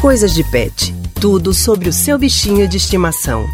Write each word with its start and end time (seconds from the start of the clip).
Coisas 0.00 0.32
de 0.32 0.42
Pet. 0.42 0.94
Tudo 1.20 1.52
sobre 1.52 1.86
o 1.86 1.92
seu 1.92 2.16
bichinho 2.16 2.66
de 2.66 2.78
estimação. 2.78 3.46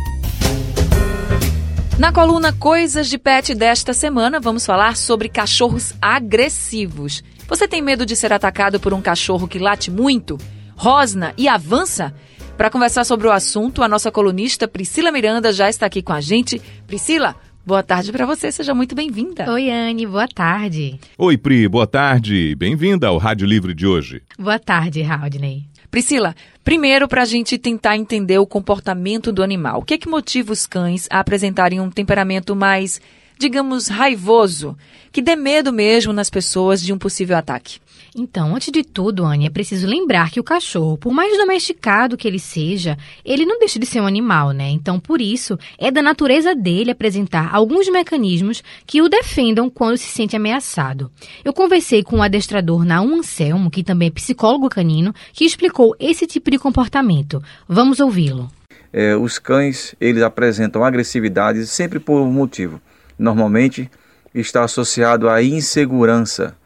Na 1.99 2.13
coluna 2.13 2.53
Coisas 2.53 3.09
de 3.09 3.19
Pet 3.19 3.53
desta 3.53 3.93
semana, 3.93 4.39
vamos 4.39 4.65
falar 4.65 4.97
sobre 4.97 5.29
cachorros 5.29 5.93
agressivos. 6.01 7.25
Você 7.49 7.67
tem 7.67 7.83
medo 7.83 8.07
de 8.07 8.15
ser 8.15 8.33
atacado 8.33 8.79
por 8.79 8.95
um 8.95 9.03
cachorro 9.03 9.49
que 9.49 9.59
late 9.59 9.91
muito, 9.91 10.39
rosna 10.77 11.35
e 11.37 11.49
avança? 11.49 12.15
Para 12.57 12.71
conversar 12.71 13.03
sobre 13.03 13.27
o 13.27 13.33
assunto, 13.33 13.83
a 13.83 13.89
nossa 13.89 14.13
colunista 14.13 14.69
Priscila 14.69 15.11
Miranda 15.11 15.53
já 15.53 15.69
está 15.69 15.87
aqui 15.87 16.01
com 16.01 16.13
a 16.13 16.21
gente. 16.21 16.63
Priscila, 16.87 17.35
boa 17.67 17.83
tarde 17.83 18.13
para 18.13 18.25
você, 18.25 18.53
seja 18.53 18.73
muito 18.73 18.95
bem-vinda. 18.95 19.51
Oi, 19.51 19.69
Anne, 19.69 20.07
boa 20.07 20.29
tarde. 20.29 21.01
Oi, 21.19 21.37
Pri, 21.37 21.67
boa 21.67 21.87
tarde. 21.87 22.55
Bem-vinda 22.55 23.09
ao 23.09 23.19
Rádio 23.19 23.47
Livre 23.47 23.75
de 23.75 23.87
hoje. 23.87 24.23
Boa 24.39 24.59
tarde, 24.59 25.03
Haldney. 25.03 25.65
Priscila, 25.91 26.35
primeiro 26.63 27.09
para 27.09 27.23
a 27.23 27.25
gente 27.25 27.59
tentar 27.59 27.97
entender 27.97 28.39
o 28.39 28.47
comportamento 28.47 29.33
do 29.33 29.43
animal. 29.43 29.81
O 29.81 29.83
que 29.83 29.95
é 29.95 29.99
que 29.99 30.09
motiva 30.09 30.53
os 30.53 30.65
cães 30.65 31.09
a 31.11 31.19
apresentarem 31.19 31.81
um 31.81 31.91
temperamento 31.91 32.55
mais, 32.55 33.01
digamos, 33.39 33.89
raivoso, 33.89 34.77
que 35.13 35.23
dê 35.23 35.37
medo 35.37 35.73
mesmo 35.73 36.13
nas 36.13 36.31
pessoas 36.31 36.83
de 36.83 36.93
um 36.93 36.99
possível 36.99 37.37
ataque? 37.37 37.79
Então, 38.19 38.57
antes 38.57 38.73
de 38.73 38.83
tudo, 38.83 39.27
Anne, 39.27 39.47
é 39.47 39.51
preciso 39.51 39.87
lembrar 39.87 40.31
que 40.31 40.41
o 40.41 40.45
cachorro, 40.45 40.97
por 40.97 41.13
mais 41.13 41.37
domesticado 41.37 42.17
que 42.17 42.27
ele 42.27 42.39
seja, 42.39 42.97
ele 43.23 43.45
não 43.45 43.59
deixa 43.59 43.79
de 43.79 43.85
ser 43.85 44.01
um 44.01 44.07
animal, 44.07 44.53
né? 44.53 44.71
Então, 44.71 44.99
por 44.99 45.21
isso, 45.21 45.59
é 45.79 45.91
da 45.91 46.01
natureza 46.01 46.55
dele 46.55 46.91
apresentar 46.91 47.55
alguns 47.55 47.91
mecanismos 47.91 48.65
que 48.87 49.03
o 49.03 49.09
defendam 49.09 49.69
quando 49.69 49.99
se 49.99 50.09
sente 50.09 50.35
ameaçado. 50.35 51.11
Eu 51.45 51.53
conversei 51.53 52.03
com 52.03 52.17
o 52.17 52.23
adestrador 52.23 52.87
Naum 52.87 53.19
Anselmo, 53.19 53.71
que 53.71 53.85
também 53.85 54.09
é 54.09 54.11
psicólogo 54.11 54.71
canino, 54.71 55.15
que 55.35 55.45
explicou 55.45 55.95
esse 56.01 56.27
tipo 56.27 56.51
de 56.51 56.59
comportamento. 56.59 57.43
Vamos 57.69 58.01
ouvi-lo. 58.01 58.51
É, 58.91 59.15
os 59.15 59.39
cães, 59.39 59.95
eles 60.01 60.23
apresentam 60.23 60.83
agressividade 60.83 61.67
sempre 61.67 61.99
por 62.01 62.19
um 62.23 62.33
motivo. 62.33 62.81
Normalmente, 63.19 63.91
está 64.35 64.65
associado 64.65 65.29
à 65.29 65.43
insegurança 65.43 66.57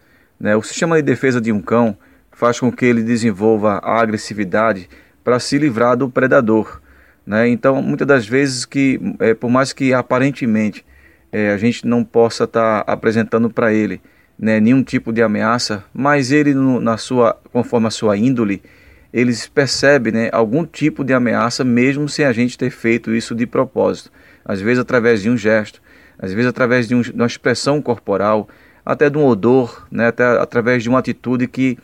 né? 0.41 0.57
O 0.57 0.63
sistema 0.63 0.97
de 0.97 1.03
defesa 1.03 1.39
de 1.39 1.53
um 1.53 1.61
cão 1.61 1.97
faz 2.33 2.59
com 2.59 2.73
que 2.73 2.87
ele 2.87 3.03
desenvolva 3.03 3.75
a 3.83 4.01
agressividade 4.01 4.89
para 5.23 5.39
se 5.39 5.59
livrar 5.59 5.97
do 5.99 6.09
predador. 6.09 6.81
Né? 7.27 7.49
Então, 7.49 7.83
muitas 7.83 8.09
das 8.09 8.27
vezes 8.27 8.65
que, 8.65 8.99
é, 9.19 9.35
por 9.35 9.51
mais 9.51 9.75
que 9.75 9.93
aparentemente 9.93 10.85
é, 11.31 11.51
a 11.51 11.59
gente 11.59 11.87
não 11.87 12.03
possa 12.03 12.45
estar 12.45 12.83
tá 12.83 12.93
apresentando 12.93 13.51
para 13.51 13.73
ele 13.75 14.01
né, 14.39 14.59
nenhum 14.59 14.83
tipo 14.83 15.13
de 15.13 15.23
ameaça, 15.23 15.85
mas 15.93 16.33
ele, 16.33 16.55
no, 16.55 16.81
na 16.81 16.97
sua, 16.97 17.39
conforme 17.53 17.89
a 17.89 17.91
sua 17.91 18.17
índole, 18.17 18.63
eles 19.13 19.47
percebem 19.47 20.15
né, 20.15 20.31
algum 20.33 20.65
tipo 20.65 21.05
de 21.05 21.13
ameaça, 21.13 21.63
mesmo 21.63 22.09
sem 22.09 22.25
a 22.25 22.33
gente 22.33 22.57
ter 22.57 22.71
feito 22.71 23.15
isso 23.15 23.35
de 23.35 23.47
propósito. 23.47 24.11
Às 24.43 24.63
vezes 24.63 24.79
através 24.79 25.21
de 25.21 25.29
um 25.29 25.37
gesto, 25.37 25.83
às 26.21 26.33
vezes 26.33 26.49
através 26.49 26.87
de, 26.87 26.95
um, 26.95 27.01
de 27.01 27.13
uma 27.13 27.27
expressão 27.27 27.81
corporal, 27.81 28.49
até 28.85 29.09
de 29.09 29.17
um 29.17 29.25
odor, 29.25 29.87
né, 29.91 30.09
até 30.09 30.25
através 30.25 30.83
de 30.83 30.89
uma 30.89 30.99
atitude 30.99 31.47
que 31.47 31.79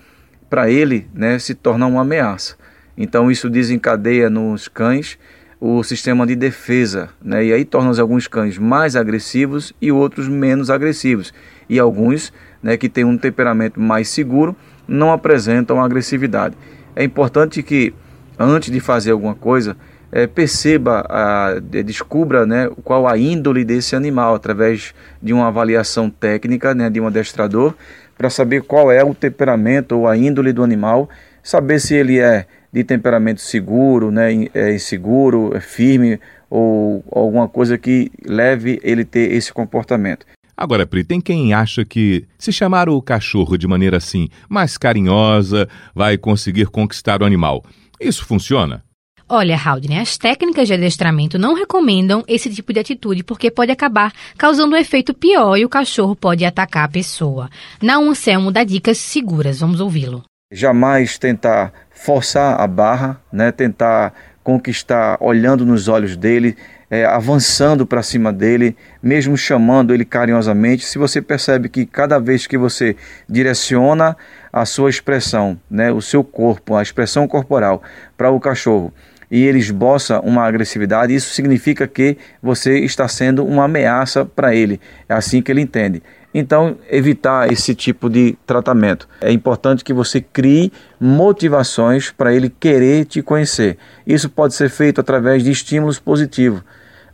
para 0.50 0.70
ele 0.70 1.08
né, 1.14 1.38
se 1.38 1.54
torna 1.54 1.86
uma 1.86 2.02
ameaça. 2.02 2.56
Então 2.96 3.30
isso 3.30 3.48
desencadeia 3.48 4.28
nos 4.30 4.68
cães 4.68 5.18
o 5.58 5.82
sistema 5.82 6.26
de 6.26 6.36
defesa, 6.36 7.08
né, 7.22 7.46
e 7.46 7.52
aí 7.52 7.64
torna 7.64 7.98
alguns 7.98 8.28
cães 8.28 8.58
mais 8.58 8.94
agressivos 8.94 9.72
e 9.80 9.90
outros 9.90 10.28
menos 10.28 10.68
agressivos. 10.68 11.32
E 11.68 11.78
alguns 11.78 12.32
né, 12.62 12.76
que 12.76 12.88
têm 12.88 13.04
um 13.04 13.16
temperamento 13.16 13.80
mais 13.80 14.08
seguro 14.08 14.54
não 14.86 15.12
apresentam 15.12 15.82
agressividade. 15.82 16.56
É 16.94 17.02
importante 17.02 17.62
que 17.62 17.94
antes 18.38 18.70
de 18.70 18.80
fazer 18.80 19.12
alguma 19.12 19.34
coisa, 19.34 19.76
é, 20.12 20.26
perceba, 20.26 21.04
a, 21.08 21.58
descubra 21.60 22.46
né, 22.46 22.70
qual 22.84 23.06
a 23.06 23.18
índole 23.18 23.64
desse 23.64 23.96
animal 23.96 24.34
através 24.34 24.94
de 25.22 25.32
uma 25.32 25.48
avaliação 25.48 26.08
técnica 26.08 26.74
né, 26.74 26.88
de 26.88 27.00
um 27.00 27.06
adestrador 27.06 27.74
para 28.16 28.30
saber 28.30 28.62
qual 28.62 28.90
é 28.90 29.04
o 29.04 29.14
temperamento 29.14 29.92
ou 29.92 30.08
a 30.08 30.16
índole 30.16 30.52
do 30.52 30.62
animal, 30.62 31.08
saber 31.42 31.80
se 31.80 31.94
ele 31.94 32.18
é 32.18 32.46
de 32.72 32.84
temperamento 32.84 33.40
seguro, 33.40 34.10
né, 34.10 34.48
é 34.54 34.74
inseguro, 34.74 35.54
é 35.54 35.60
firme 35.60 36.18
ou 36.48 37.04
alguma 37.10 37.48
coisa 37.48 37.76
que 37.76 38.10
leve 38.24 38.80
ele 38.82 39.04
ter 39.04 39.32
esse 39.32 39.52
comportamento. 39.52 40.26
Agora, 40.56 40.86
Pri, 40.86 41.04
tem 41.04 41.20
quem 41.20 41.52
acha 41.52 41.84
que 41.84 42.24
se 42.38 42.50
chamar 42.50 42.88
o 42.88 43.02
cachorro 43.02 43.58
de 43.58 43.66
maneira 43.66 43.98
assim, 43.98 44.28
mais 44.48 44.78
carinhosa, 44.78 45.68
vai 45.94 46.16
conseguir 46.16 46.66
conquistar 46.66 47.20
o 47.20 47.26
animal. 47.26 47.62
Isso 48.00 48.24
funciona? 48.24 48.82
Olha, 49.28 49.56
Haldane, 49.56 49.98
as 49.98 50.16
técnicas 50.16 50.68
de 50.68 50.74
adestramento 50.74 51.36
não 51.36 51.54
recomendam 51.54 52.22
esse 52.28 52.48
tipo 52.48 52.72
de 52.72 52.78
atitude 52.78 53.24
porque 53.24 53.50
pode 53.50 53.72
acabar 53.72 54.12
causando 54.38 54.76
um 54.76 54.78
efeito 54.78 55.12
pior 55.12 55.56
e 55.56 55.64
o 55.64 55.68
cachorro 55.68 56.14
pode 56.14 56.44
atacar 56.44 56.84
a 56.84 56.88
pessoa. 56.88 57.50
Na 57.82 57.96
Anselmo 57.96 58.52
dá 58.52 58.62
dicas 58.62 58.98
seguras, 58.98 59.58
vamos 59.58 59.80
ouvi-lo. 59.80 60.22
Jamais 60.52 61.18
tentar 61.18 61.72
forçar 61.90 62.60
a 62.60 62.68
barra, 62.68 63.20
né? 63.32 63.50
tentar 63.50 64.14
conquistar 64.44 65.18
olhando 65.20 65.66
nos 65.66 65.88
olhos 65.88 66.16
dele, 66.16 66.56
é, 66.88 67.04
avançando 67.04 67.84
para 67.84 68.04
cima 68.04 68.32
dele, 68.32 68.76
mesmo 69.02 69.36
chamando 69.36 69.92
ele 69.92 70.04
carinhosamente. 70.04 70.84
Se 70.84 70.98
você 70.98 71.20
percebe 71.20 71.68
que 71.68 71.84
cada 71.84 72.20
vez 72.20 72.46
que 72.46 72.56
você 72.56 72.94
direciona 73.28 74.16
a 74.52 74.64
sua 74.64 74.88
expressão, 74.88 75.58
né, 75.68 75.90
o 75.90 76.00
seu 76.00 76.22
corpo, 76.22 76.76
a 76.76 76.82
expressão 76.82 77.26
corporal 77.26 77.82
para 78.16 78.30
o 78.30 78.38
cachorro, 78.38 78.94
e 79.30 79.44
ele 79.44 79.58
esboça 79.58 80.20
uma 80.20 80.44
agressividade, 80.44 81.14
isso 81.14 81.34
significa 81.34 81.86
que 81.86 82.16
você 82.42 82.78
está 82.80 83.08
sendo 83.08 83.44
uma 83.44 83.64
ameaça 83.64 84.24
para 84.24 84.54
ele. 84.54 84.80
É 85.08 85.14
assim 85.14 85.42
que 85.42 85.50
ele 85.50 85.60
entende. 85.60 86.02
Então, 86.38 86.76
evitar 86.90 87.50
esse 87.50 87.74
tipo 87.74 88.10
de 88.10 88.36
tratamento. 88.46 89.08
É 89.22 89.32
importante 89.32 89.82
que 89.82 89.94
você 89.94 90.20
crie 90.20 90.70
motivações 91.00 92.10
para 92.10 92.34
ele 92.34 92.50
querer 92.50 93.06
te 93.06 93.22
conhecer. 93.22 93.78
Isso 94.06 94.28
pode 94.28 94.54
ser 94.54 94.68
feito 94.68 95.00
através 95.00 95.42
de 95.42 95.50
estímulos 95.50 95.98
positivos, 95.98 96.62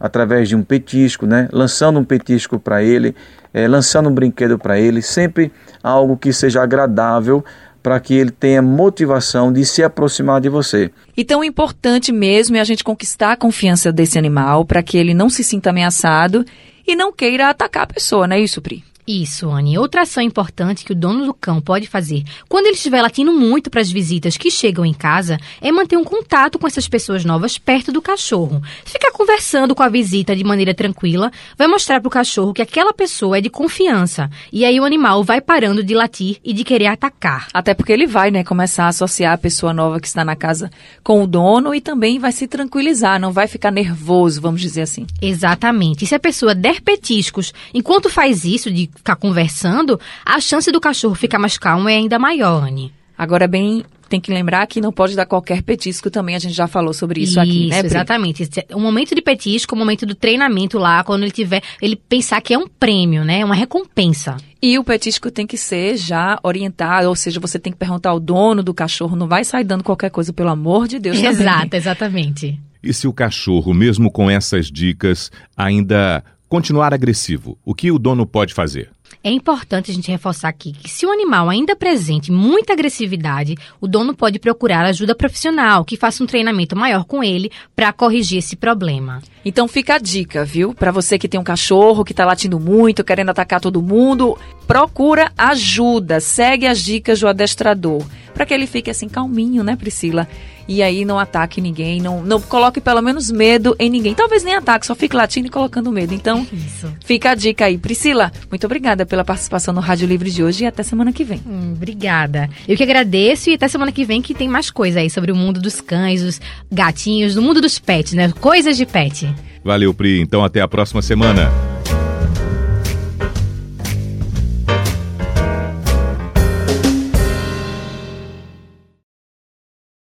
através 0.01 0.49
de 0.49 0.57
um 0.57 0.65
petisco, 0.65 1.25
né? 1.25 1.49
lançando 1.53 2.01
um 2.01 2.05
petisco 2.05 2.59
para 2.59 2.83
ele, 2.83 3.15
é, 3.55 3.69
lançando 3.69 4.09
um 4.09 4.13
brinquedo 4.13 4.59
para 4.59 4.77
ele, 4.77 5.01
sempre 5.01 5.53
algo 5.81 6.17
que 6.17 6.33
seja 6.33 6.61
agradável 6.61 7.45
para 7.83 7.99
que 7.99 8.15
ele 8.15 8.31
tenha 8.31 8.63
motivação 8.63 9.53
de 9.53 9.65
se 9.65 9.83
aproximar 9.83 10.41
de 10.41 10.49
você. 10.49 10.91
Então, 11.17 11.41
o 11.41 11.45
importante 11.45 12.13
mesmo 12.13 12.57
é 12.57 12.61
a 12.61 12.65
gente 12.65 12.85
conquistar 12.85 13.33
a 13.33 13.37
confiança 13.37 13.93
desse 13.93 14.19
animal 14.19 14.65
para 14.65 14.83
que 14.83 14.97
ele 14.97 15.15
não 15.15 15.29
se 15.29 15.43
sinta 15.43 15.71
ameaçado 15.71 16.45
e 16.87 16.95
não 16.95 17.13
queira 17.13 17.49
atacar 17.49 17.85
a 17.85 17.87
pessoa, 17.87 18.27
não 18.27 18.37
é 18.37 18.41
isso, 18.41 18.61
Pri? 18.61 18.85
Isso, 19.07 19.51
Anne. 19.51 19.77
Outra 19.79 20.03
ação 20.03 20.23
importante 20.23 20.85
que 20.85 20.93
o 20.93 20.95
dono 20.95 21.27
do 21.27 21.35
cão 21.35 21.61
pode 21.61 21.89
fazer 21.89 22.23
quando 22.49 22.67
ele 22.67 22.77
estiver 22.77 23.03
latindo 23.03 23.33
muito 23.33 23.69
para 23.69 23.81
as 23.81 23.91
visitas 23.91 24.37
que 24.37 24.49
chegam 24.49 24.87
em 24.87 24.95
casa 24.95 25.41
é 25.61 25.73
manter 25.73 25.97
um 25.97 26.05
contato 26.05 26.57
com 26.57 26.69
essas 26.69 26.87
pessoas 26.87 27.25
novas 27.25 27.59
perto 27.59 27.91
do 27.91 28.01
cachorro. 28.01 28.63
Ficar 28.85 29.11
conversando 29.11 29.75
com 29.75 29.83
a 29.83 29.89
visita 29.89 30.37
de 30.37 30.45
maneira 30.45 30.73
tranquila 30.73 31.33
vai 31.59 31.67
mostrar 31.67 32.01
para 32.01 32.07
o 32.07 32.11
cachorro 32.11 32.53
que 32.53 32.63
aquela 32.63 32.93
pessoa 32.93 33.39
é 33.39 33.41
de 33.41 33.51
confiança. 33.51 34.31
E 34.53 34.65
aí 34.65 34.79
o 34.79 34.85
animal 34.85 35.25
vai 35.25 35.41
parando 35.41 35.83
de 35.83 35.95
latir 35.95 36.39
e 36.45 36.53
de 36.53 36.63
querer 36.63 36.87
atacar. 36.87 37.49
Até 37.53 37.75
porque 37.75 37.93
ele 37.93 38.07
vai, 38.07 38.31
né, 38.31 38.45
começar 38.45 38.85
a 38.85 38.89
associar 38.89 39.33
a 39.33 39.39
pessoa 39.39 39.73
nova 39.73 39.99
que 39.99 40.07
está 40.07 40.25
na 40.25 40.37
casa 40.37 40.71
com 41.03 41.25
o 41.25 41.27
dono 41.27 41.75
e 41.75 41.81
também 41.81 42.21
vai 42.21 42.31
se 42.31 42.47
tranquilizar, 42.47 43.19
não 43.19 43.33
vai 43.33 43.49
ficar 43.49 43.73
nervoso, 43.73 44.41
vamos 44.41 44.61
dizer 44.61 44.83
assim. 44.83 45.09
Exatamente. 45.21 46.05
E 46.05 46.07
se 46.07 46.15
a 46.15 46.21
pessoa 46.21 46.55
der 46.55 46.81
petiscos 46.81 47.53
enquanto 47.75 48.09
faz 48.09 48.45
isso, 48.45 48.71
de 48.71 48.92
ficar 48.95 49.17
conversando, 49.17 49.99
a 50.25 50.41
chance 50.41 50.71
do 50.71 50.81
cachorro 50.81 51.15
ficar 51.15 51.39
mais 51.39 51.59
calmo 51.59 51.89
é 51.89 51.97
ainda 51.97 52.19
maior, 52.19 52.65
Anne. 52.65 52.93
Agora, 53.17 53.47
bem, 53.47 53.85
tem 54.09 54.21
que 54.21 54.33
lembrar 54.33 54.67
que 54.67 54.81
não 54.81 54.93
pode 54.93 55.17
dar 55.17 55.25
qualquer 55.25 55.63
petisco 55.63 56.11
também, 56.11 56.35
a 56.35 56.39
gente 56.39 56.55
já 56.55 56.67
falou 56.67 56.93
sobre 56.93 57.23
isso, 57.23 57.33
isso 57.33 57.41
aqui, 57.41 57.69
né? 57.69 57.77
Isso, 57.79 57.87
exatamente. 57.87 58.49
O 58.75 58.81
momento 58.81 59.15
de 59.15 59.23
petisco, 59.23 59.75
o 59.75 59.79
momento 59.79 60.05
do 60.05 60.15
treinamento 60.15 60.79
lá, 60.79 61.03
quando 61.03 61.23
ele 61.23 61.31
tiver, 61.31 61.63
ele 61.81 61.97
pensar 61.97 62.41
que 62.43 62.53
é 62.53 62.59
um 62.59 62.69
prêmio, 62.69 63.25
né? 63.25 63.43
Uma 63.43 63.55
recompensa. 63.55 64.37
E 64.61 64.79
o 64.79 64.85
petisco 64.85 65.31
tem 65.31 65.47
que 65.47 65.57
ser 65.57 65.97
já 65.97 66.39
orientado, 66.43 67.09
ou 67.09 67.17
seja, 67.17 67.41
você 67.41 67.59
tem 67.59 67.73
que 67.73 67.79
perguntar 67.79 68.11
ao 68.11 68.21
dono 68.21 68.63
do 68.63 68.75
cachorro, 68.75 69.17
não 69.17 69.27
vai 69.27 69.45
sair 69.45 69.65
dando 69.65 69.83
qualquer 69.83 70.11
coisa, 70.11 70.31
pelo 70.31 70.51
amor 70.51 70.87
de 70.87 70.99
Deus. 70.99 71.17
Exato, 71.17 71.63
também. 71.63 71.79
exatamente. 71.79 72.61
E 72.83 72.93
se 72.93 73.09
o 73.09 73.13
cachorro, 73.13 73.73
mesmo 73.73 74.11
com 74.11 74.31
essas 74.31 74.71
dicas, 74.71 75.31
ainda 75.57 76.23
continuar 76.53 76.93
agressivo, 76.93 77.57
o 77.65 77.75
que 77.75 77.91
o 77.91 77.99
dono 77.99 78.27
pode 78.27 78.53
fazer? 78.53 78.91
É 79.25 79.31
importante 79.31 79.91
a 79.91 79.95
gente 79.95 80.11
reforçar 80.11 80.51
aqui 80.51 80.73
que 80.73 80.91
se 80.91 81.07
o 81.07 81.11
animal 81.11 81.49
ainda 81.49 81.73
apresente 81.73 82.31
muita 82.31 82.75
agressividade, 82.75 83.57
o 83.81 83.89
dono 83.89 84.15
pode 84.15 84.39
procurar 84.39 84.85
ajuda 84.85 85.15
profissional 85.15 85.83
que 85.83 85.97
faça 85.97 86.23
um 86.23 86.27
treinamento 86.27 86.77
maior 86.77 87.07
com 87.07 87.25
ele 87.25 87.51
para 87.75 87.91
corrigir 87.91 88.37
esse 88.37 88.55
problema. 88.55 89.23
Então 89.43 89.67
fica 89.67 89.95
a 89.95 89.99
dica, 89.99 90.45
viu? 90.45 90.75
Para 90.75 90.91
você 90.91 91.19
que 91.19 91.27
tem 91.27 91.41
um 91.41 91.45
cachorro 91.45 92.05
que 92.05 92.13
está 92.13 92.27
latindo 92.27 92.61
muito, 92.61 93.03
querendo 93.03 93.31
atacar 93.31 93.59
todo 93.59 93.81
mundo, 93.81 94.37
procura 94.67 95.33
ajuda, 95.39 96.21
segue 96.21 96.67
as 96.67 96.81
dicas 96.81 97.19
do 97.19 97.29
adestrador. 97.29 98.05
Para 98.33 98.47
que 98.47 98.55
ele 98.55 98.67
fique 98.67 98.91
assim 98.91 99.09
calminho, 99.09 99.63
né, 99.63 99.77
Priscila? 99.77 100.29
E 100.69 100.83
aí 100.83 101.05
não 101.05 101.19
ataque 101.19 101.61
ninguém, 101.61 102.01
não, 102.01 102.23
não 102.23 102.41
coloque 102.41 102.81
pelo 102.81 103.03
menos 103.03 103.31
medo 103.31 103.75
em 103.79 103.91
ninguém. 103.91 104.15
Talvez 104.15 104.45
nem 104.45 104.55
ataque, 104.55 104.87
só 104.87 104.95
fique 104.95 105.17
latindo 105.17 105.49
e 105.49 105.51
colocando 105.51 105.91
medo. 105.91 106.15
Então, 106.15 106.47
Isso. 106.53 106.93
fica 107.05 107.33
a 107.33 107.35
dica 107.35 107.65
aí. 107.65 107.77
Priscila, 107.77 108.31
muito 108.49 108.65
obrigada 108.65 109.05
pela 109.05 109.25
participação 109.25 109.75
no 109.75 109.81
Rádio 109.81 110.07
Livre 110.07 110.31
de 110.31 110.43
hoje 110.43 110.65
e 110.65 110.67
até 110.67 110.83
semana 110.83 111.13
que 111.13 111.25
vem. 111.25 111.41
Hum, 111.47 111.73
obrigada. 111.75 112.49
Eu 112.67 112.77
que 112.77 112.83
agradeço 112.83 113.51
e 113.51 113.55
até 113.55 113.67
semana 113.69 113.93
que 113.93 114.05
vem 114.05 114.23
que 114.23 114.35
tem 114.35 114.49
mais 114.49 114.71
coisa 114.71 115.01
aí 115.01 115.11
sobre 115.11 115.33
o 115.33 115.37
mundo 115.37 115.61
dos 115.61 115.81
cães, 115.81 116.23
dos 116.23 116.41
gatinhos, 116.71 117.35
do 117.35 117.43
mundo 117.43 117.61
dos 117.61 117.79
pets, 117.79 118.13
né? 118.13 118.33
Coisas 118.41 118.77
de 118.77 118.87
pet. 118.87 119.35
Valeu, 119.65 119.93
Pri. 119.93 120.21
Então 120.21 120.45
até 120.45 120.61
a 120.61 120.69
próxima 120.69 121.03
semana. 121.03 121.51